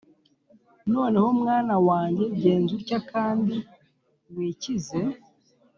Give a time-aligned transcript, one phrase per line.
[0.93, 3.55] noneho mwana wanjye, genza utya kandi
[4.35, 4.99] wikize,